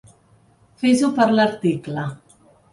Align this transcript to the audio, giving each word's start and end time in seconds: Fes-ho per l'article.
Fes-ho 0.85 1.11
per 1.21 1.29
l'article. 1.37 2.09